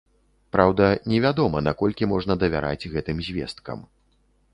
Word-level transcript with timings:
Праўда, 0.55 0.85
невядома, 1.11 1.61
наколькі 1.67 2.09
можна 2.13 2.37
давяраць 2.45 2.89
гэтым 2.95 3.17
звесткам. 3.29 3.79